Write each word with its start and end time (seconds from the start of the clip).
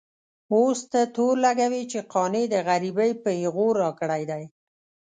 اوس 0.53 0.79
ته 0.91 1.01
تور 1.15 1.35
لګوې 1.45 1.83
چې 1.91 1.99
قانع 2.13 2.43
د 2.49 2.55
غريبۍ 2.67 3.11
پېغور 3.23 3.73
راکړی 3.83 4.23
دی. 4.31 4.43